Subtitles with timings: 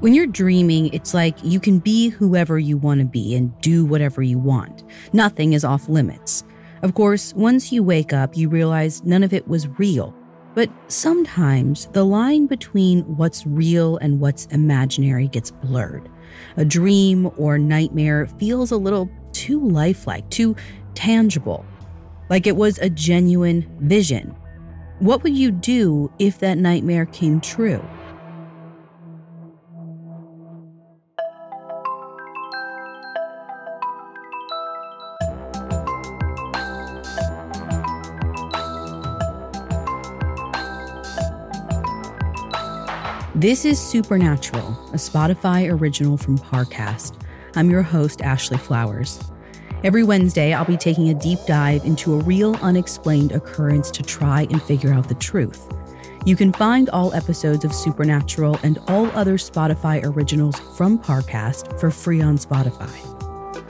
[0.00, 3.84] When you're dreaming, it's like you can be whoever you want to be and do
[3.86, 4.84] whatever you want.
[5.12, 6.44] Nothing is off limits.
[6.82, 10.14] Of course, once you wake up, you realize none of it was real.
[10.54, 16.10] But sometimes the line between what's real and what's imaginary gets blurred.
[16.56, 20.54] A dream or nightmare feels a little too lifelike, too
[20.94, 21.64] tangible,
[22.28, 24.34] like it was a genuine vision.
[24.98, 27.82] What would you do if that nightmare came true?
[43.44, 47.20] This is Supernatural, a Spotify original from Parcast.
[47.54, 49.22] I'm your host, Ashley Flowers.
[49.84, 54.46] Every Wednesday, I'll be taking a deep dive into a real unexplained occurrence to try
[54.48, 55.70] and figure out the truth.
[56.24, 61.90] You can find all episodes of Supernatural and all other Spotify originals from Parcast for
[61.90, 62.88] free on Spotify.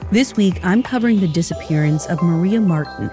[0.09, 3.11] This week, I'm covering the disappearance of Maria Marten.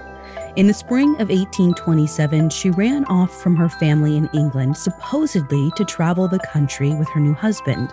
[0.55, 5.83] In the spring of 1827, she ran off from her family in England, supposedly to
[5.83, 7.91] travel the country with her new husband.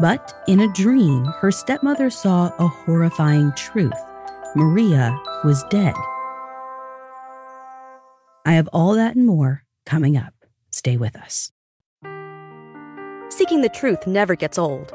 [0.00, 3.92] But in a dream, her stepmother saw a horrifying truth
[4.56, 5.94] Maria was dead.
[8.46, 10.32] I have all that and more coming up.
[10.70, 11.52] Stay with us.
[13.28, 14.94] Seeking the truth never gets old.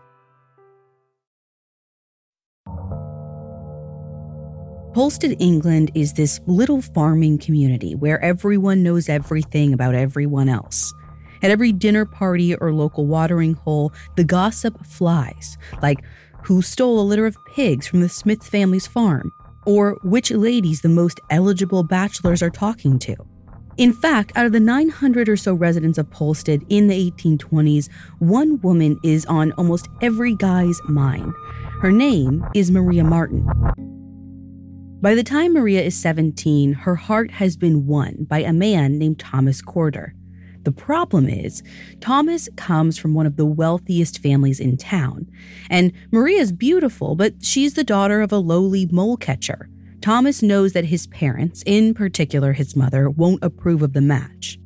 [4.93, 10.93] Polstead, England is this little farming community where everyone knows everything about everyone else.
[11.41, 16.03] At every dinner party or local watering hole, the gossip flies, like
[16.43, 19.31] who stole a litter of pigs from the Smith family's farm,
[19.65, 23.15] or which ladies the most eligible bachelors are talking to.
[23.77, 27.89] In fact, out of the 900 or so residents of Polstead in the 1820s,
[28.19, 31.33] one woman is on almost every guy's mind.
[31.79, 34.00] Her name is Maria Marten.
[35.01, 39.17] By the time Maria is 17, her heart has been won by a man named
[39.17, 40.13] Thomas Corder.
[40.61, 41.63] The problem is,
[41.99, 45.25] Thomas comes from one of the wealthiest families in town.
[45.71, 49.69] And Maria's beautiful, but she's the daughter of a lowly mole catcher.
[50.01, 54.59] Thomas knows that his parents, in particular his mother, won't approve of the match.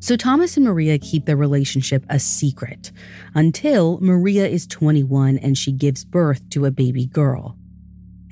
[0.00, 2.90] So Thomas and Maria keep their relationship a secret
[3.36, 7.56] until Maria is 21 and she gives birth to a baby girl.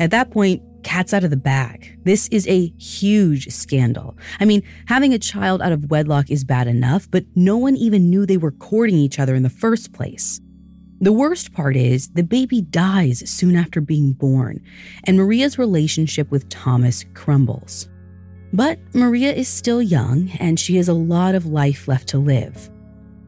[0.00, 1.98] At that point, cat's out of the bag.
[2.04, 4.16] This is a huge scandal.
[4.38, 8.10] I mean, having a child out of wedlock is bad enough, but no one even
[8.10, 10.40] knew they were courting each other in the first place.
[11.00, 14.62] The worst part is the baby dies soon after being born,
[15.04, 17.88] and Maria's relationship with Thomas crumbles.
[18.52, 22.70] But Maria is still young, and she has a lot of life left to live.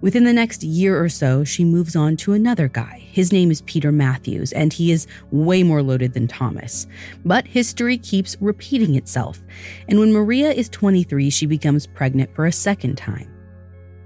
[0.03, 3.03] Within the next year or so, she moves on to another guy.
[3.11, 6.87] His name is Peter Matthews, and he is way more loaded than Thomas.
[7.25, 9.41] But history keeps repeating itself,
[9.89, 13.33] and when Maria is 23, she becomes pregnant for a second time.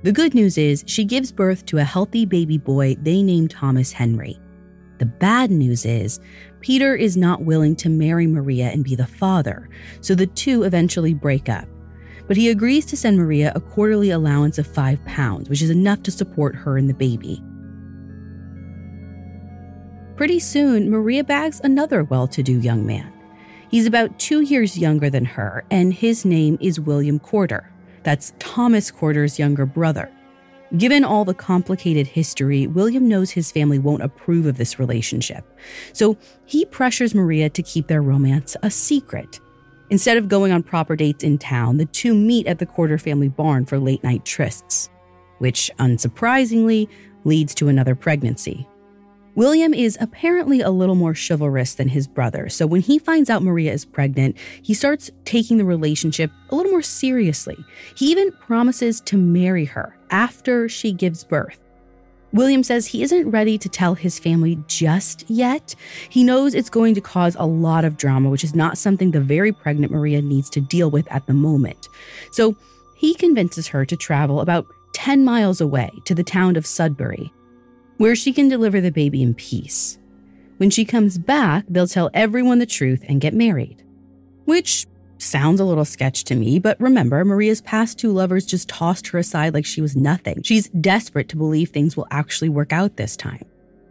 [0.05, 3.91] The good news is she gives birth to a healthy baby boy they name Thomas
[3.91, 4.39] Henry.
[4.99, 6.21] The bad news is
[6.61, 9.69] Peter is not willing to marry Maria and be the father,
[10.01, 11.67] so the two eventually break up
[12.31, 16.01] but he agrees to send Maria a quarterly allowance of five pounds, which is enough
[16.05, 17.43] to support her and the baby.
[20.15, 23.13] Pretty soon, Maria bags another well to do young man.
[23.69, 27.65] He's about two years younger than her, and his name is William Corder.
[28.05, 30.09] That's Thomas Corder's younger brother.
[30.77, 35.45] Given all the complicated history, William knows his family won't approve of this relationship.
[35.93, 36.17] So
[36.47, 39.41] he pressures Maria to keep their romance a secret.
[39.91, 43.29] Instead of going on proper dates in town, the two meet at the Corder family
[43.29, 44.89] barn for late night trysts,
[45.39, 46.89] which, unsurprisingly,
[47.25, 48.67] leads to another pregnancy.
[49.35, 53.43] William is apparently a little more chivalrous than his brother, so when he finds out
[53.43, 57.57] Maria is pregnant, he starts taking the relationship a little more seriously.
[57.97, 61.59] He even promises to marry her after she gives birth.
[62.33, 65.75] William says he isn't ready to tell his family just yet.
[66.09, 69.21] He knows it's going to cause a lot of drama, which is not something the
[69.21, 71.89] very pregnant Maria needs to deal with at the moment.
[72.31, 72.57] So
[72.97, 77.33] he convinces her to travel about 10 miles away to the town of Sudbury,
[77.97, 79.99] where she can deliver the baby in peace.
[80.59, 83.83] When she comes back, they'll tell everyone the truth and get married.
[84.45, 84.87] Which
[85.21, 89.19] Sounds a little sketch to me, but remember, Maria's past two lovers just tossed her
[89.19, 90.43] aside like she was nothing.
[90.43, 93.45] She's desperate to believe things will actually work out this time.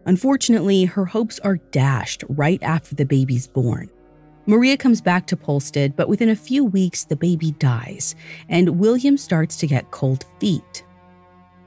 [0.05, 3.91] Unfortunately, her hopes are dashed right after the baby's born.
[4.47, 8.15] Maria comes back to Polstead, but within a few weeks, the baby dies,
[8.49, 10.83] and William starts to get cold feet.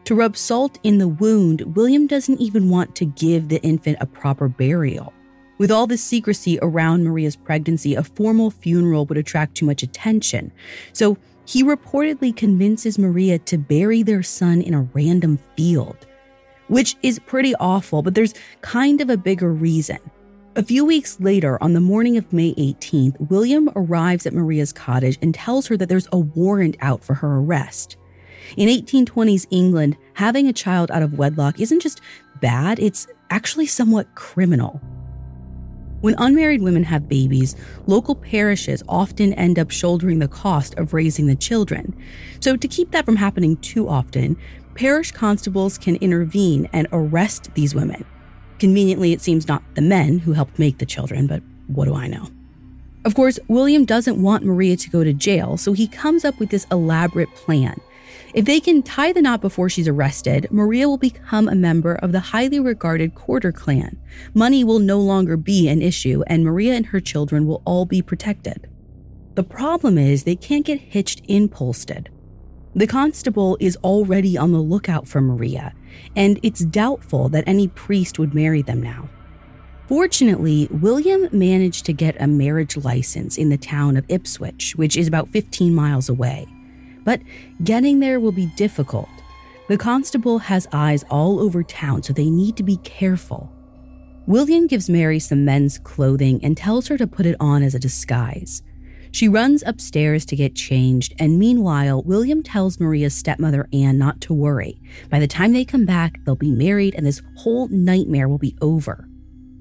[0.06, 4.06] To rub salt in the wound, William doesn't even want to give the infant a
[4.06, 5.12] proper burial.
[5.58, 10.50] With all the secrecy around Maria's pregnancy, a formal funeral would attract too much attention.
[10.92, 16.06] So he reportedly convinces Maria to bury their son in a random field,
[16.68, 19.98] which is pretty awful, but there's kind of a bigger reason.
[20.54, 25.18] A few weeks later, on the morning of May 18th, William arrives at Maria's cottage
[25.22, 27.96] and tells her that there's a warrant out for her arrest.
[28.56, 32.02] In 1820s England, having a child out of wedlock isn't just
[32.40, 34.80] bad, it's actually somewhat criminal.
[36.02, 37.54] When unmarried women have babies,
[37.86, 41.96] local parishes often end up shouldering the cost of raising the children.
[42.40, 44.36] So, to keep that from happening too often,
[44.74, 48.04] parish constables can intervene and arrest these women.
[48.58, 52.08] Conveniently, it seems not the men who helped make the children, but what do I
[52.08, 52.26] know?
[53.04, 56.50] Of course, William doesn't want Maria to go to jail, so he comes up with
[56.50, 57.80] this elaborate plan.
[58.34, 62.12] If they can tie the knot before she's arrested, Maria will become a member of
[62.12, 63.98] the highly regarded Corder clan.
[64.32, 68.00] Money will no longer be an issue, and Maria and her children will all be
[68.00, 68.70] protected.
[69.34, 72.06] The problem is they can't get hitched in Polstead.
[72.74, 75.74] The constable is already on the lookout for Maria,
[76.16, 79.10] and it's doubtful that any priest would marry them now.
[79.88, 85.06] Fortunately, William managed to get a marriage license in the town of Ipswich, which is
[85.06, 86.46] about 15 miles away.
[87.04, 87.20] But
[87.64, 89.08] getting there will be difficult.
[89.68, 93.52] The constable has eyes all over town, so they need to be careful.
[94.26, 97.78] William gives Mary some men's clothing and tells her to put it on as a
[97.78, 98.62] disguise.
[99.12, 104.32] She runs upstairs to get changed, and meanwhile, William tells Maria's stepmother Anne not to
[104.32, 104.80] worry.
[105.10, 108.56] By the time they come back, they'll be married and this whole nightmare will be
[108.62, 109.06] over.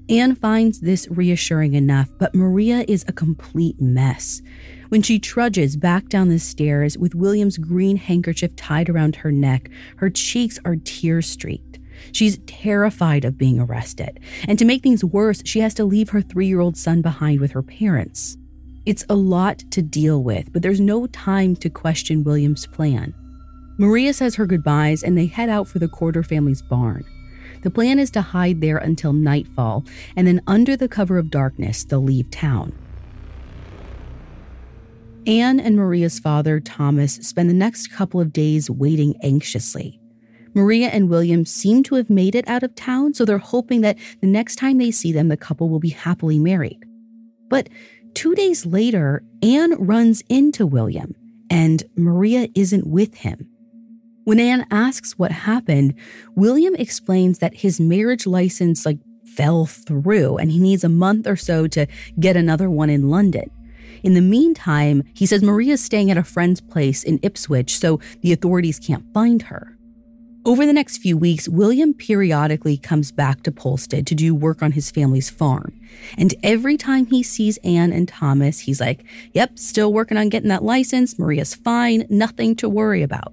[0.08, 4.40] Anne finds this reassuring enough, but Maria is a complete mess.
[4.92, 9.70] When she trudges back down the stairs with William's green handkerchief tied around her neck,
[9.96, 11.78] her cheeks are tear streaked.
[12.12, 16.20] She's terrified of being arrested, and to make things worse, she has to leave her
[16.20, 18.36] three year old son behind with her parents.
[18.84, 23.14] It's a lot to deal with, but there's no time to question William's plan.
[23.78, 27.06] Maria says her goodbyes and they head out for the Corder family's barn.
[27.62, 31.82] The plan is to hide there until nightfall, and then under the cover of darkness,
[31.82, 32.74] they'll leave town.
[35.26, 40.00] Anne and Maria's father, Thomas, spend the next couple of days waiting anxiously.
[40.54, 43.96] Maria and William seem to have made it out of town, so they're hoping that
[44.20, 46.82] the next time they see them, the couple will be happily married.
[47.48, 47.68] But
[48.14, 51.14] two days later, Anne runs into William,
[51.48, 53.48] and Maria isn't with him.
[54.24, 55.94] When Anne asks what happened,
[56.34, 58.98] William explains that his marriage license like
[59.36, 61.86] fell through and he needs a month or so to
[62.20, 63.50] get another one in London.
[64.02, 68.32] In the meantime, he says Maria's staying at a friend's place in Ipswich, so the
[68.32, 69.76] authorities can't find her.
[70.44, 74.72] Over the next few weeks, William periodically comes back to Polstead to do work on
[74.72, 75.78] his family's farm.
[76.18, 79.04] And every time he sees Anne and Thomas, he's like,
[79.34, 81.16] Yep, still working on getting that license.
[81.16, 83.32] Maria's fine, nothing to worry about.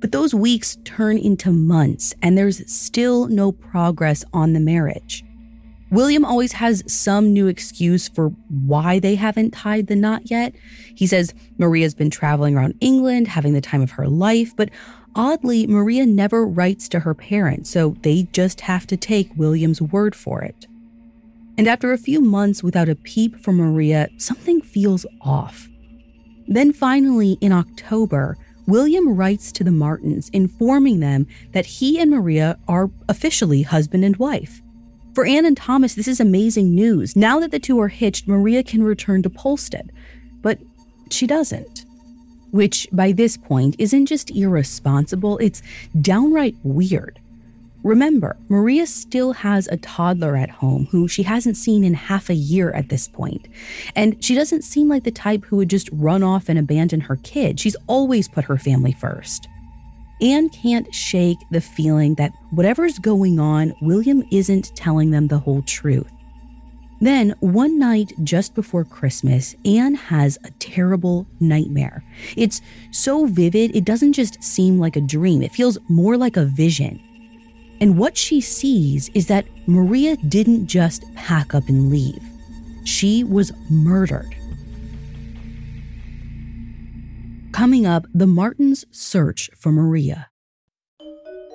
[0.00, 5.24] But those weeks turn into months, and there's still no progress on the marriage.
[5.94, 10.52] William always has some new excuse for why they haven't tied the knot yet.
[10.94, 14.70] He says Maria's been traveling around England, having the time of her life, but
[15.16, 20.16] Oddly, Maria never writes to her parents, so they just have to take William's word
[20.16, 20.66] for it.
[21.56, 25.68] And after a few months without a peep from Maria, something feels off.
[26.48, 28.36] Then finally, in October,
[28.66, 34.16] William writes to the Martens, informing them that he and Maria are officially husband and
[34.16, 34.60] wife.
[35.14, 37.14] For Anne and Thomas, this is amazing news.
[37.14, 39.90] Now that the two are hitched, Maria can return to Polstead.
[40.42, 40.58] But
[41.10, 41.84] she doesn't
[42.54, 45.60] which by this point isn't just irresponsible, it's
[46.00, 47.18] downright weird.
[47.82, 52.34] Remember, Maria still has a toddler at home who she hasn't seen in half a
[52.34, 53.48] year at this point.
[53.96, 57.16] And she doesn't seem like the type who would just run off and abandon her
[57.16, 57.58] kid.
[57.58, 59.48] She's always put her family first.
[60.20, 65.62] Anne can't shake the feeling that whatever's going on, William isn't telling them the whole
[65.62, 66.10] truth.
[67.00, 72.04] Then, one night just before Christmas, Anne has a terrible nightmare.
[72.36, 76.44] It's so vivid, it doesn't just seem like a dream, it feels more like a
[76.44, 77.02] vision.
[77.80, 82.22] And what she sees is that Maria didn't just pack up and leave,
[82.84, 84.34] she was murdered.
[87.54, 90.28] Coming up, the Martens search for Maria.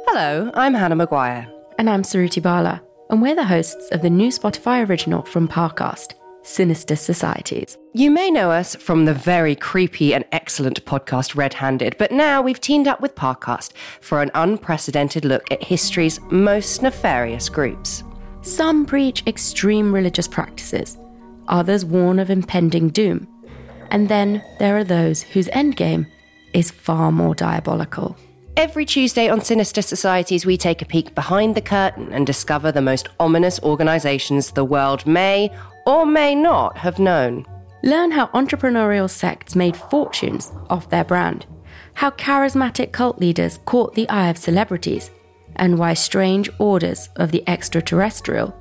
[0.07, 1.51] Hello, I'm Hannah Maguire.
[1.77, 6.13] And I'm Suruthi Bala and we're the hosts of the new Spotify original from Parcast,
[6.43, 7.77] Sinister Societies.
[7.93, 12.41] You may know us from the very creepy and excellent podcast Red Handed, but now
[12.41, 18.05] we've teamed up with Parcast for an unprecedented look at history's most nefarious groups.
[18.41, 20.97] Some preach extreme religious practices,
[21.49, 23.27] others warn of impending doom,
[23.91, 26.07] and then there are those whose endgame
[26.53, 28.17] is far more diabolical.
[28.57, 32.81] Every Tuesday on Sinister Societies, we take a peek behind the curtain and discover the
[32.81, 35.49] most ominous organizations the world may
[35.85, 37.45] or may not have known.
[37.83, 41.45] Learn how entrepreneurial sects made fortunes off their brand,
[41.93, 45.09] how charismatic cult leaders caught the eye of celebrities,
[45.55, 48.53] and why strange orders of the extraterrestrial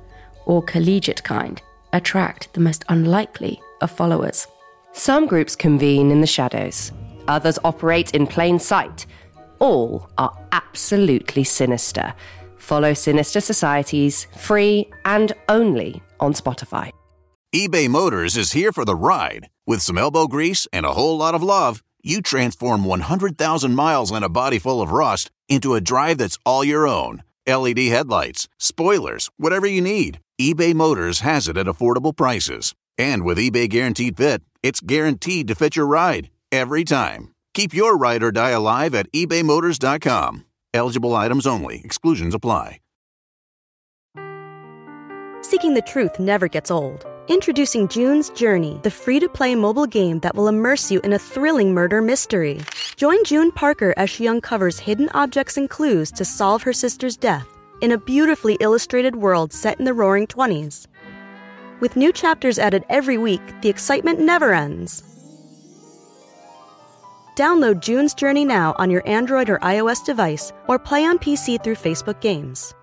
[0.45, 4.47] or collegiate kind attract the most unlikely of followers.
[4.91, 6.91] Some groups convene in the shadows,
[7.27, 9.05] others operate in plain sight
[9.59, 12.13] all are absolutely sinister.
[12.57, 16.91] Follow Sinister Societies free and only on Spotify.
[17.53, 19.49] eBay Motors is here for the ride.
[19.65, 24.23] With some elbow grease and a whole lot of love, you transform 100,000 miles and
[24.23, 27.23] a body full of rust into a drive that's all your own.
[27.47, 32.75] LED headlights, spoilers, whatever you need, eBay Motors has it at affordable prices.
[32.97, 37.33] And with eBay Guaranteed Fit, it's guaranteed to fit your ride every time.
[37.53, 40.45] Keep your ride or die alive at ebaymotors.com.
[40.73, 42.79] Eligible items only, exclusions apply.
[45.41, 47.05] Seeking the truth never gets old.
[47.29, 51.19] Introducing June's Journey, the free to play mobile game that will immerse you in a
[51.19, 52.59] thrilling murder mystery.
[52.97, 57.47] Join June Parker as she uncovers hidden objects and clues to solve her sister's death
[57.81, 60.87] in a beautifully illustrated world set in the roaring 20s.
[61.79, 65.03] With new chapters added every week, the excitement never ends.
[67.35, 71.75] Download June's Journey now on your Android or iOS device or play on PC through
[71.75, 72.73] Facebook Games.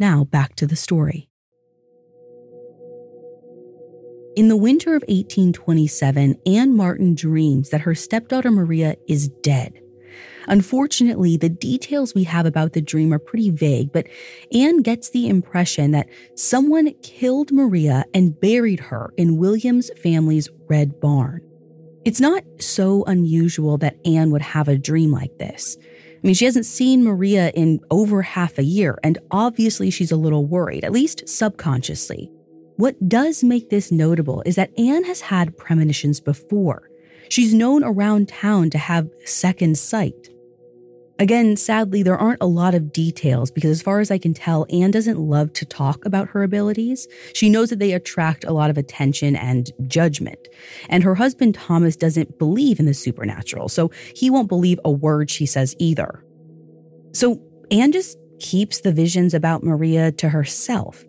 [0.00, 1.28] Now back to the story.
[4.34, 9.80] In the winter of 1827, Anne Marten dreams that her stepdaughter Maria is dead.
[10.50, 14.08] Unfortunately, the details we have about the dream are pretty vague, but
[14.52, 21.00] Anne gets the impression that someone killed Maria and buried her in William's family's red
[21.00, 21.40] barn.
[22.04, 25.76] It's not so unusual that Anne would have a dream like this.
[25.80, 30.16] I mean, she hasn't seen Maria in over half a year, and obviously she's a
[30.16, 32.28] little worried, at least subconsciously.
[32.76, 36.90] What does make this notable is that Anne has had premonitions before.
[37.28, 40.28] She's known around town to have second sight.
[41.20, 44.66] Again, sadly, there aren't a lot of details because, as far as I can tell,
[44.70, 47.06] Anne doesn't love to talk about her abilities.
[47.34, 50.48] She knows that they attract a lot of attention and judgment.
[50.88, 55.30] And her husband, Thomas, doesn't believe in the supernatural, so he won't believe a word
[55.30, 56.24] she says either.
[57.12, 57.38] So
[57.70, 61.04] Anne just keeps the visions about Maria to herself,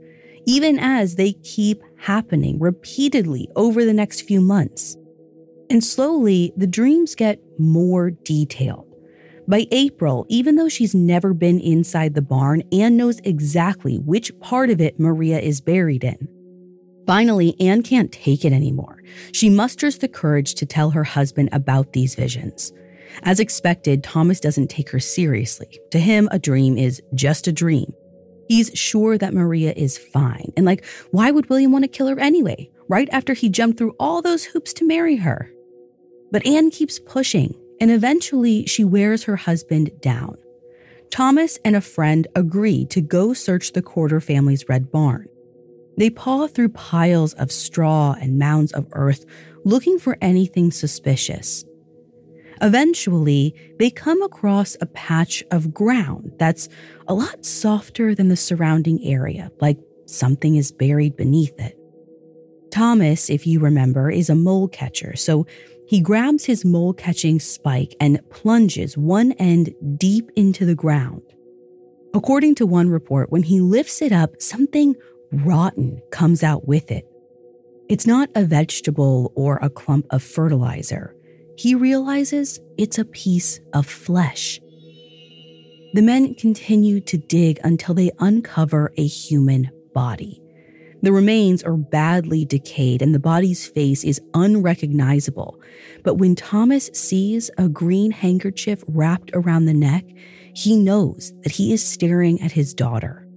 [0.45, 4.97] even as they keep happening repeatedly over the next few months.
[5.69, 8.90] And slowly, the dreams get more detailed.
[9.47, 14.69] By April, even though she's never been inside the barn, Anne knows exactly which part
[14.69, 16.27] of it Maria is buried in.
[17.07, 19.01] Finally, Anne can't take it anymore.
[19.33, 22.71] She musters the courage to tell her husband about these visions.
[23.23, 25.79] As expected, Thomas doesn't take her seriously.
[25.91, 27.91] To him, a dream is just a dream.
[28.47, 30.53] He's sure that Maria is fine.
[30.55, 33.95] And, like, why would William want to kill her anyway, right after he jumped through
[33.99, 35.51] all those hoops to marry her?
[36.31, 40.37] But Anne keeps pushing and eventually she wears her husband down.
[41.09, 45.27] Thomas and a friend agree to go search the Corder family's red barn.
[45.97, 49.25] They paw through piles of straw and mounds of earth
[49.65, 51.65] looking for anything suspicious.
[52.61, 56.69] Eventually, they come across a patch of ground that's
[57.07, 61.77] a lot softer than the surrounding area, like something is buried beneath it.
[62.71, 65.45] Thomas, if you remember, is a mole catcher, so
[65.91, 71.21] he grabs his mole catching spike and plunges one end deep into the ground.
[72.13, 74.95] According to one report, when he lifts it up, something
[75.33, 77.05] rotten comes out with it.
[77.89, 81.13] It's not a vegetable or a clump of fertilizer.
[81.57, 84.61] He realizes it's a piece of flesh.
[85.91, 90.40] The men continue to dig until they uncover a human body.
[91.03, 95.59] The remains are badly decayed and the body's face is unrecognizable.
[96.03, 100.05] But when Thomas sees a green handkerchief wrapped around the neck,
[100.53, 103.27] he knows that he is staring at his daughter.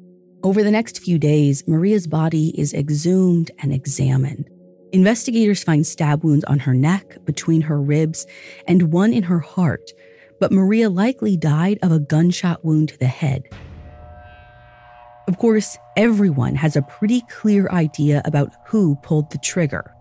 [0.42, 4.50] Over the next few days, Maria's body is exhumed and examined.
[4.92, 8.26] Investigators find stab wounds on her neck, between her ribs,
[8.68, 9.90] and one in her heart,
[10.38, 13.44] but Maria likely died of a gunshot wound to the head.
[15.26, 19.94] Of course, everyone has a pretty clear idea about who pulled the trigger.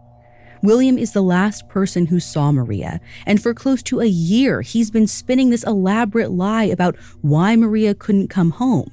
[0.62, 4.92] William is the last person who saw Maria, and for close to a year, he's
[4.92, 8.90] been spinning this elaborate lie about why Maria couldn't come home.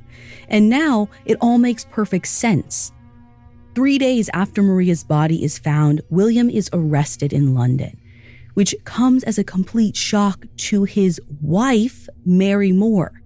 [0.48, 2.92] And now it all makes perfect sense.
[3.74, 8.00] Three days after Maria's body is found, William is arrested in London,
[8.54, 13.19] which comes as a complete shock to his wife, Mary Moore.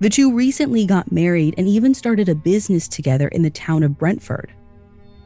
[0.00, 3.98] The two recently got married and even started a business together in the town of
[3.98, 4.52] Brentford.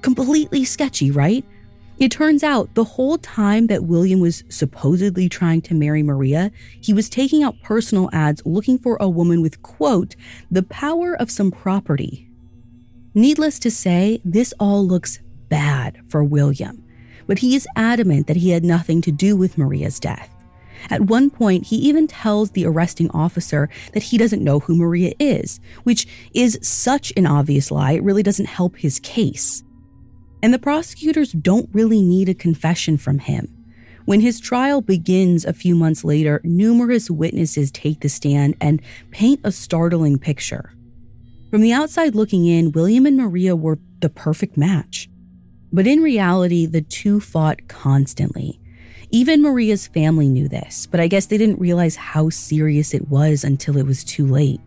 [0.02, 1.44] Completely sketchy, right?
[1.98, 6.92] It turns out the whole time that William was supposedly trying to marry Maria, he
[6.92, 10.14] was taking out personal ads looking for a woman with, quote,
[10.48, 12.30] the power of some property.
[13.14, 16.84] Needless to say, this all looks bad for William,
[17.26, 20.30] but he is adamant that he had nothing to do with Maria's death.
[20.90, 25.12] At one point, he even tells the arresting officer that he doesn't know who Maria
[25.18, 29.62] is, which is such an obvious lie, it really doesn't help his case.
[30.42, 33.54] And the prosecutors don't really need a confession from him.
[34.04, 39.40] When his trial begins a few months later, numerous witnesses take the stand and paint
[39.44, 40.72] a startling picture.
[41.50, 45.10] From the outside looking in, William and Maria were the perfect match.
[45.72, 48.60] But in reality, the two fought constantly.
[49.10, 53.42] Even Maria's family knew this, but I guess they didn't realize how serious it was
[53.42, 54.60] until it was too late.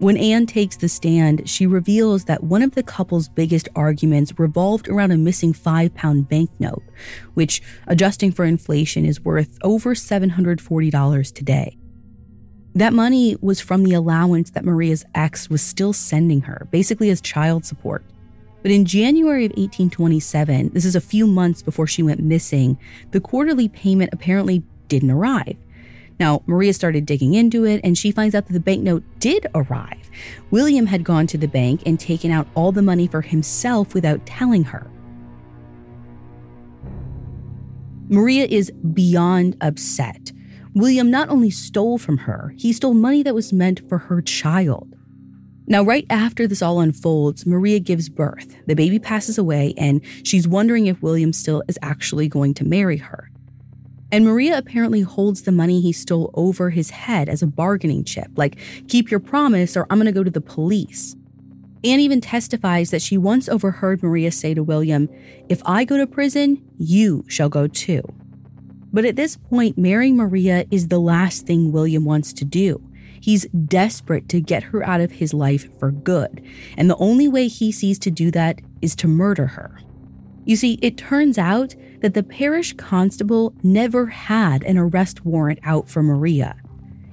[0.00, 4.86] When Anne takes the stand, she reveals that one of the couple's biggest arguments revolved
[4.86, 6.82] around a missing five pound banknote,
[7.34, 11.78] which, adjusting for inflation, is worth over $740 today.
[12.74, 17.22] That money was from the allowance that Maria's ex was still sending her, basically as
[17.22, 18.04] child support.
[18.62, 22.78] But in January of 1827, this is a few months before she went missing,
[23.12, 25.56] the quarterly payment apparently didn't arrive.
[26.18, 30.10] Now, Maria started digging into it and she finds out that the banknote did arrive.
[30.50, 34.26] William had gone to the bank and taken out all the money for himself without
[34.26, 34.90] telling her.
[38.08, 40.32] Maria is beyond upset.
[40.74, 44.97] William not only stole from her, he stole money that was meant for her child.
[45.70, 48.56] Now, right after this all unfolds, Maria gives birth.
[48.66, 52.96] The baby passes away, and she's wondering if William still is actually going to marry
[52.96, 53.30] her.
[54.10, 58.28] And Maria apparently holds the money he stole over his head as a bargaining chip,
[58.36, 58.56] like,
[58.88, 61.14] keep your promise or I'm gonna go to the police.
[61.84, 65.10] Anne even testifies that she once overheard Maria say to William,
[65.50, 68.02] If I go to prison, you shall go too.
[68.90, 72.82] But at this point, marrying Maria is the last thing William wants to do.
[73.20, 76.44] He's desperate to get her out of his life for good,
[76.76, 79.80] and the only way he sees to do that is to murder her.
[80.44, 85.90] You see, it turns out that the parish constable never had an arrest warrant out
[85.90, 86.56] for Maria.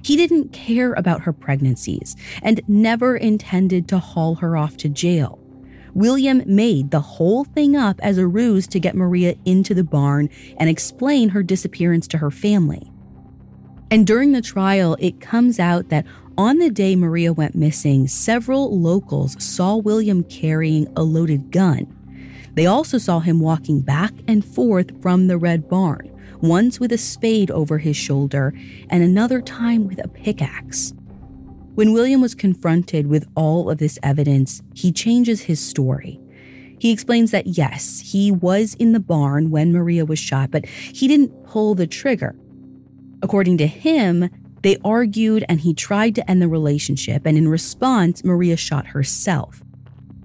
[0.02, 5.38] He didn't care about her pregnancies and never intended to haul her off to jail.
[5.94, 10.28] William made the whole thing up as a ruse to get Maria into the barn
[10.58, 12.92] and explain her disappearance to her family.
[13.90, 18.78] And during the trial, it comes out that on the day Maria went missing, several
[18.78, 21.92] locals saw William carrying a loaded gun.
[22.54, 26.98] They also saw him walking back and forth from the Red Barn, once with a
[26.98, 28.52] spade over his shoulder
[28.90, 30.92] and another time with a pickaxe.
[31.74, 36.18] When William was confronted with all of this evidence, he changes his story.
[36.78, 41.06] He explains that yes, he was in the barn when Maria was shot, but he
[41.06, 42.34] didn't pull the trigger.
[43.22, 44.30] According to him,
[44.62, 49.62] they argued and he tried to end the relationship, and in response, Maria shot herself.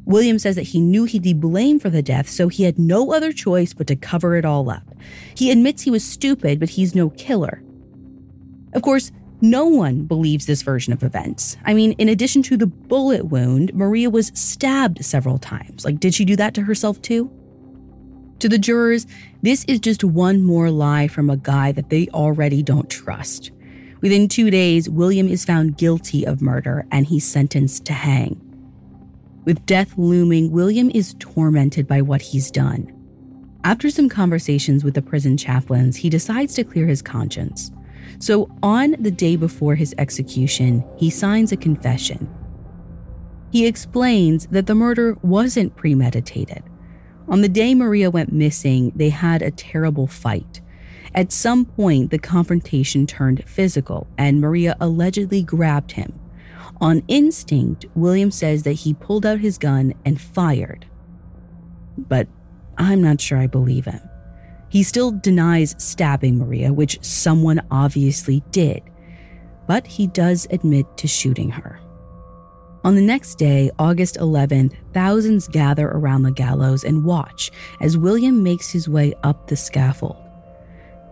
[0.06, 3.14] William says that he knew he'd be blamed for the death, so he had no
[3.14, 4.84] other choice but to cover it all up.
[5.36, 7.62] He admits he was stupid, but he's no killer.
[8.74, 11.58] Of course, no one believes this version of events.
[11.66, 15.86] I mean, in addition to the bullet wound, Maria was stabbed several times.
[15.86, 17.32] Like, did she do that to herself too?
[18.42, 19.06] To the jurors,
[19.44, 23.52] this is just one more lie from a guy that they already don't trust.
[24.02, 28.42] Within two days, William is found guilty of murder and he's sentenced to hang.
[29.46, 32.92] With death looming, William is tormented by what he's done.
[33.64, 37.72] After some conversations with the prison chaplains, he decides to clear his conscience.
[38.18, 42.28] So, on the day before his execution, he signs a confession.
[43.52, 46.64] He explains that the murder wasn't premeditated.
[47.28, 50.62] On the day Maria went missing, they had a terrible fight.
[51.14, 56.20] At some point, the confrontation turned physical, and Maria allegedly grabbed him.
[56.80, 60.86] On instinct, William says that he pulled out his gun and fired.
[61.98, 62.28] But
[62.78, 64.02] I'm not sure I believe him.
[64.70, 68.82] He still denies stabbing Maria, which someone obviously did,
[69.68, 71.80] but he does admit to shooting her.
[72.84, 78.42] On the next day, August 11th, thousands gather around the gallows and watch as William
[78.42, 80.18] makes his way up the scaffold.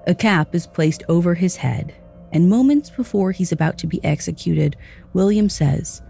[0.08, 1.94] A cap is placed over his head,
[2.32, 4.76] and moments before he's about to be executed,
[5.14, 6.02] William says,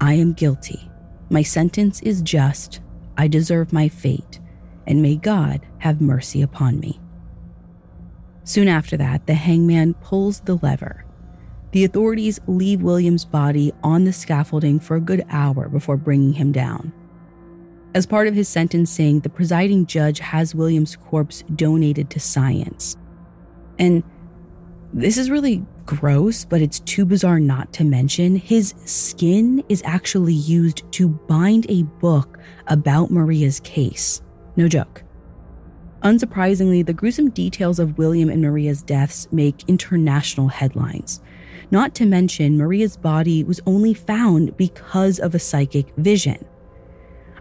[0.00, 0.90] I am guilty.
[1.28, 2.80] My sentence is just.
[3.16, 4.40] I deserve my fate
[4.90, 7.00] and may God have mercy upon me.
[8.42, 11.04] Soon after that, the hangman pulls the lever.
[11.72, 16.50] The authorities leave William's body on the scaffolding for a good hour before bringing him
[16.50, 16.92] down.
[17.94, 22.96] As part of his sentencing, the presiding judge has William's corpse donated to science.
[23.78, 24.02] And
[24.92, 28.36] this is really gross, but it's too bizarre not to mention.
[28.36, 34.22] His skin is actually used to bind a book about Maria's case.
[34.56, 35.02] No joke.
[36.02, 41.20] Unsurprisingly, the gruesome details of William and Maria's deaths make international headlines.
[41.70, 46.44] Not to mention, Maria's body was only found because of a psychic vision.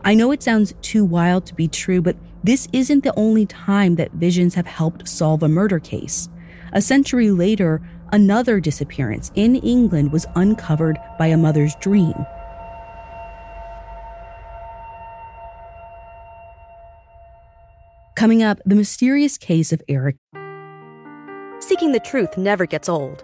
[0.04, 3.96] I know it sounds too wild to be true, but this isn't the only time
[3.96, 6.30] that visions have helped solve a murder case.
[6.72, 12.14] A century later, another disappearance in England was uncovered by a mother's dream.
[18.16, 20.18] Coming up, the mysterious case of Eric.
[21.60, 23.24] Seeking the truth never gets old.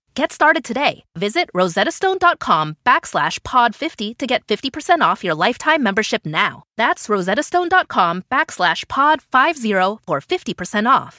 [0.13, 1.03] Get started today.
[1.15, 6.63] Visit rosettastone.com backslash pod50 to get 50% off your lifetime membership now.
[6.77, 11.17] That's rosettastone.com backslash pod50 for 50% off.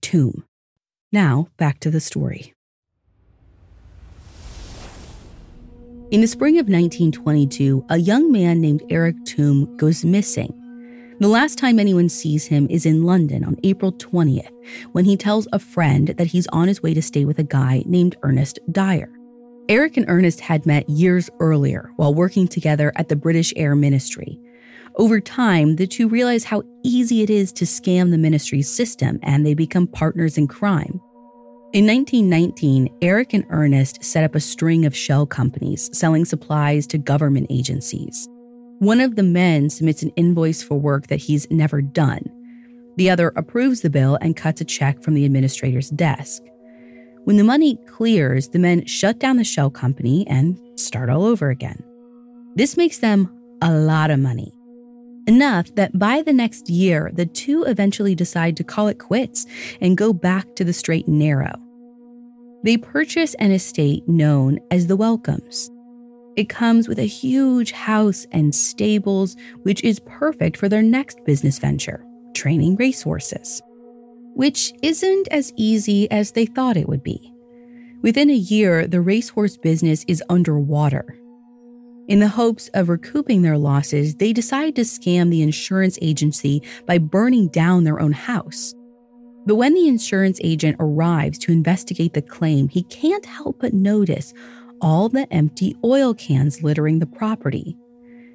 [0.00, 0.44] Tomb.
[1.12, 2.54] Now, back to the story.
[6.10, 10.63] In the spring of 1922, a young man named Eric Tombe goes missing.
[11.20, 14.50] The last time anyone sees him is in London on April 20th,
[14.90, 17.84] when he tells a friend that he's on his way to stay with a guy
[17.86, 19.08] named Ernest Dyer.
[19.68, 24.40] Eric and Ernest had met years earlier while working together at the British Air Ministry.
[24.96, 29.46] Over time, the two realize how easy it is to scam the ministry's system and
[29.46, 31.00] they become partners in crime.
[31.72, 36.98] In 1919, Eric and Ernest set up a string of shell companies selling supplies to
[36.98, 38.28] government agencies.
[38.78, 42.22] One of the men submits an invoice for work that he's never done.
[42.96, 46.42] The other approves the bill and cuts a check from the administrator's desk.
[47.24, 51.50] When the money clears, the men shut down the shell company and start all over
[51.50, 51.82] again.
[52.54, 53.32] This makes them
[53.62, 54.52] a lot of money.
[55.26, 59.46] Enough that by the next year, the two eventually decide to call it quits
[59.80, 61.54] and go back to the straight and narrow.
[62.62, 65.70] They purchase an estate known as the Welcomes.
[66.36, 71.58] It comes with a huge house and stables, which is perfect for their next business
[71.58, 73.62] venture training racehorses
[74.34, 77.32] which isn't as easy as they thought it would be.
[78.02, 81.18] Within a year, the racehorse business is underwater.
[82.06, 86.98] In the hopes of recouping their losses, they decide to scam the insurance agency by
[86.98, 88.74] burning down their own house.
[89.46, 94.34] But when the insurance agent arrives to investigate the claim, he can't help but notice
[94.80, 97.76] all the empty oil cans littering the property.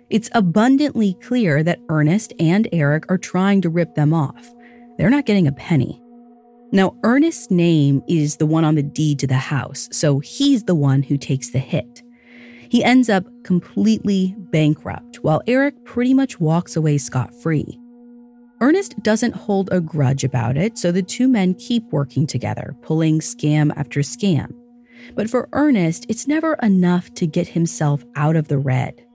[0.09, 4.51] It's abundantly clear that Ernest and Eric are trying to rip them off
[4.99, 6.03] they're not getting a penny.
[6.73, 10.75] Now, Ernest's name is the one on the deed to the house, so he's the
[10.75, 12.03] one who takes the hit.
[12.69, 17.79] He ends up completely bankrupt, while Eric pretty much walks away scot free.
[18.59, 23.21] Ernest doesn't hold a grudge about it, so the two men keep working together, pulling
[23.21, 24.51] scam after scam.
[25.15, 29.05] But for Ernest, it's never enough to get himself out of the red.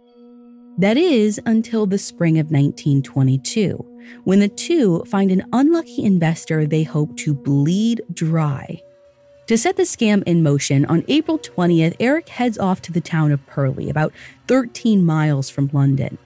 [0.78, 3.76] That is until the spring of 1922,
[4.24, 8.82] when the two find an unlucky investor they hope to bleed dry.
[9.46, 13.30] To set the scam in motion, on April 20th, Eric heads off to the town
[13.30, 14.12] of Purley, about
[14.48, 16.16] 13 miles from London.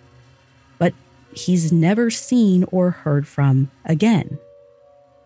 [0.78, 0.94] But
[1.32, 4.38] he's never seen or heard from again.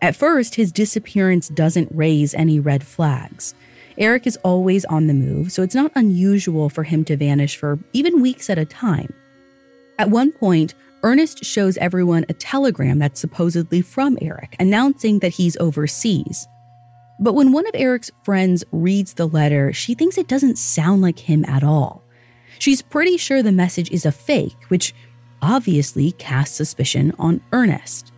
[0.01, 3.55] At first, his disappearance doesn't raise any red flags.
[3.97, 7.79] Eric is always on the move, so it's not unusual for him to vanish for
[7.93, 9.13] even weeks at a time.
[9.99, 15.57] At one point, Ernest shows everyone a telegram that's supposedly from Eric, announcing that he's
[15.57, 16.47] overseas.
[17.19, 21.19] But when one of Eric's friends reads the letter, she thinks it doesn't sound like
[21.19, 22.03] him at all.
[22.57, 24.95] She's pretty sure the message is a fake, which
[25.41, 28.12] obviously casts suspicion on Ernest.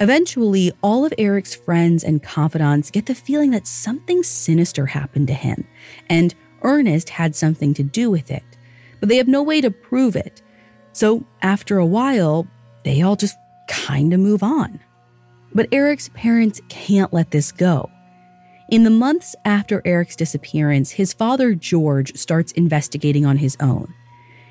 [0.00, 5.34] Eventually, all of Eric's friends and confidants get the feeling that something sinister happened to
[5.34, 5.66] him,
[6.08, 8.42] and Ernest had something to do with it.
[8.98, 10.40] But they have no way to prove it.
[10.92, 12.46] So, after a while,
[12.82, 13.36] they all just
[13.68, 14.80] kind of move on.
[15.54, 17.90] But Eric's parents can't let this go.
[18.70, 23.92] In the months after Eric's disappearance, his father, George, starts investigating on his own.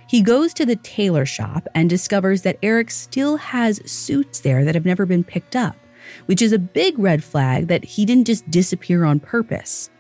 [0.10, 4.74] He goes to the tailor shop and discovers that Eric still has suits there that
[4.74, 5.76] have never been picked up,
[6.26, 9.92] which is a big red flag that he didn't just disappear on purpose.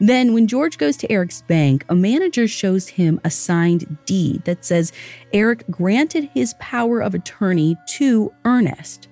[0.00, 4.64] Then, when George goes to Eric's bank, a manager shows him a signed deed that
[4.64, 4.90] says
[5.34, 9.08] Eric granted his power of attorney to Ernest.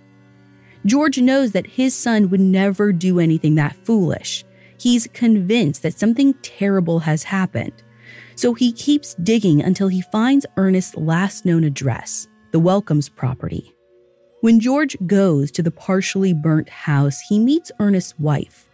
[0.86, 4.42] George knows that his son would never do anything that foolish.
[4.80, 7.82] He's convinced that something terrible has happened.
[8.36, 13.74] So he keeps digging until he finds Ernest's last known address, the Welcomes property.
[14.42, 18.68] When George goes to the partially burnt house, he meets Ernest's wife.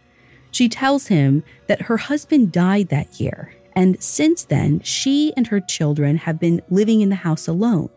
[0.51, 5.61] She tells him that her husband died that year, and since then, she and her
[5.61, 7.89] children have been living in the house alone,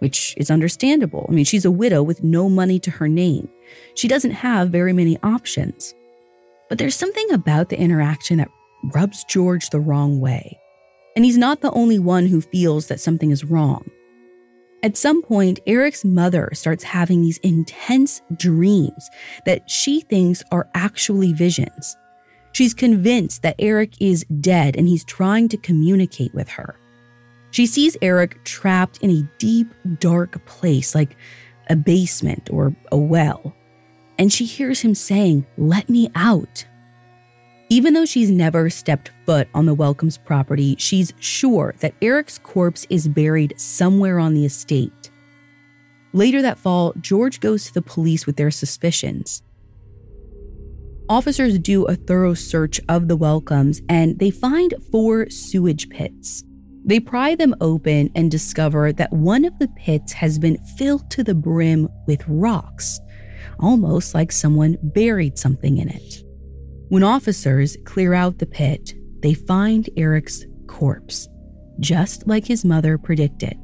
[0.00, 1.26] which is understandable.
[1.28, 3.48] I mean, she's a widow with no money to her name.
[3.94, 5.94] She doesn't have very many options.
[6.68, 8.50] But there's something about the interaction that
[8.92, 10.58] rubs George the wrong way.
[11.16, 13.90] And he's not the only one who feels that something is wrong.
[14.82, 19.10] At some point, Eric's mother starts having these intense dreams
[19.44, 21.96] that she thinks are actually visions.
[22.52, 26.76] She's convinced that Eric is dead and he's trying to communicate with her.
[27.50, 29.68] She sees Eric trapped in a deep,
[29.98, 31.16] dark place like
[31.68, 33.54] a basement or a well.
[34.18, 36.66] And she hears him saying, Let me out.
[37.70, 42.86] Even though she's never stepped foot on the Welcomes property, she's sure that Eric's corpse
[42.88, 45.10] is buried somewhere on the estate.
[46.14, 49.42] Later that fall, George goes to the police with their suspicions.
[51.10, 56.44] Officers do a thorough search of the Welcomes and they find four sewage pits.
[56.86, 61.22] They pry them open and discover that one of the pits has been filled to
[61.22, 62.98] the brim with rocks,
[63.60, 66.24] almost like someone buried something in it.
[66.88, 71.28] When officers clear out the pit, they find Eric's corpse,
[71.80, 73.58] just like his mother predicted.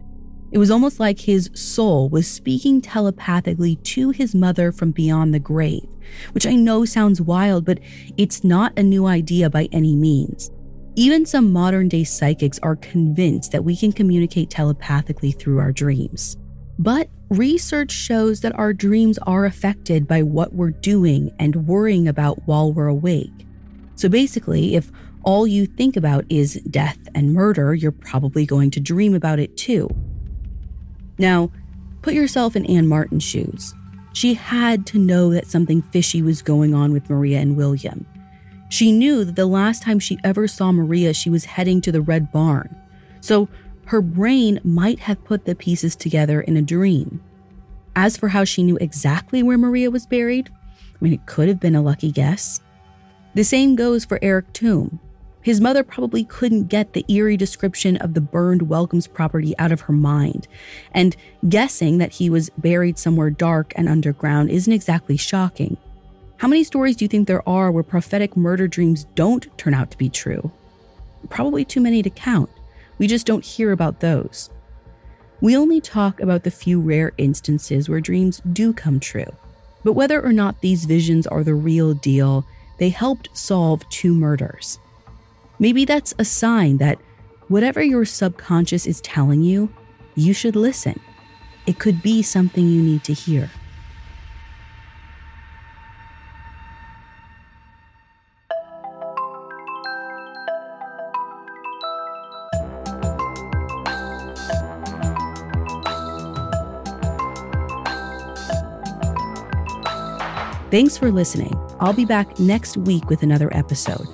[0.52, 5.38] It was almost like his soul was speaking telepathically to his mother from beyond the
[5.38, 5.88] grave,
[6.32, 7.80] which I know sounds wild, but
[8.18, 10.50] it's not a new idea by any means.
[10.94, 16.36] Even some modern day psychics are convinced that we can communicate telepathically through our dreams.
[16.78, 17.08] But
[17.38, 22.72] research shows that our dreams are affected by what we're doing and worrying about while
[22.72, 23.46] we're awake.
[23.96, 24.90] So basically, if
[25.22, 29.56] all you think about is death and murder, you're probably going to dream about it
[29.56, 29.88] too.
[31.18, 31.50] Now,
[32.02, 33.74] put yourself in Anne Marten's shoes.
[34.12, 38.06] She had to know that something fishy was going on with Maria and William.
[38.68, 42.00] She knew that the last time she ever saw Maria, she was heading to the
[42.00, 42.74] Red Barn.
[43.20, 43.48] So
[43.86, 47.22] her brain might have put the pieces together in a dream.
[47.96, 51.60] As for how she knew exactly where Maria was buried, I mean, it could have
[51.60, 52.60] been a lucky guess.
[53.34, 54.98] The same goes for Eric Tombe.
[55.42, 59.82] His mother probably couldn't get the eerie description of the burned Welcomes property out of
[59.82, 60.48] her mind,
[60.92, 61.14] and
[61.48, 65.76] guessing that he was buried somewhere dark and underground isn't exactly shocking.
[66.38, 69.90] How many stories do you think there are where prophetic murder dreams don't turn out
[69.90, 70.50] to be true?
[71.28, 72.50] Probably too many to count.
[72.98, 74.50] We just don't hear about those.
[75.40, 79.26] We only talk about the few rare instances where dreams do come true.
[79.82, 82.46] But whether or not these visions are the real deal,
[82.78, 84.78] they helped solve two murders.
[85.58, 86.98] Maybe that's a sign that
[87.48, 89.72] whatever your subconscious is telling you,
[90.14, 90.98] you should listen.
[91.66, 93.50] It could be something you need to hear.
[110.74, 111.56] Thanks for listening.
[111.78, 114.08] I'll be back next week with another episode.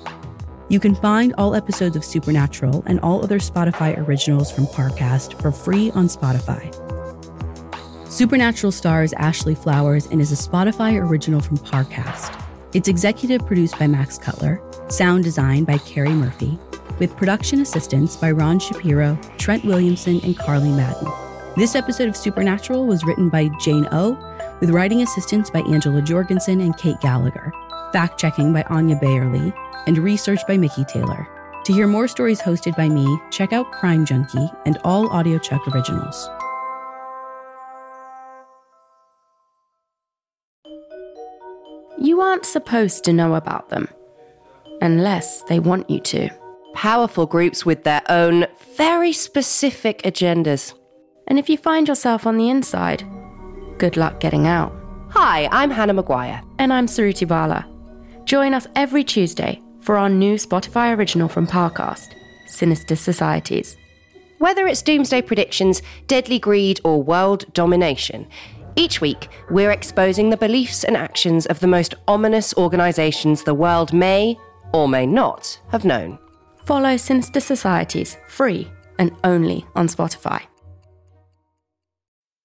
[0.69, 5.51] You can find all episodes of Supernatural and all other Spotify originals from Parcast for
[5.51, 6.71] free on Spotify.
[8.07, 12.39] Supernatural stars Ashley Flowers and is a Spotify original from Parcast.
[12.75, 16.59] It's executive produced by Max Cutler, sound design by Carrie Murphy,
[16.99, 21.11] with production assistance by Ron Shapiro, Trent Williamson, and Carly Madden.
[21.57, 24.30] This episode of Supernatural was written by Jane O
[24.61, 27.51] with writing assistance by Angela Jorgensen and Kate Gallagher,
[27.91, 29.51] fact checking by Anya Bayerly,
[29.87, 31.27] and research by Mickey Taylor.
[31.65, 36.29] To hear more stories hosted by me, check out Crime Junkie and all audiochuck originals.
[41.99, 43.87] You aren't supposed to know about them,
[44.81, 46.29] unless they want you to.
[46.73, 50.73] Powerful groups with their own very specific agendas.
[51.27, 53.03] And if you find yourself on the inside,
[53.81, 54.71] good luck getting out.
[55.09, 56.43] Hi, I'm Hannah Maguire.
[56.59, 57.67] And I'm Suruthi Bala.
[58.25, 62.13] Join us every Tuesday for our new Spotify original from Parcast,
[62.45, 63.75] Sinister Societies.
[64.37, 68.27] Whether it's doomsday predictions, deadly greed, or world domination,
[68.75, 73.91] each week we're exposing the beliefs and actions of the most ominous organizations the world
[73.93, 74.37] may
[74.73, 76.19] or may not have known.
[76.65, 80.43] Follow Sinister Societies free and only on Spotify.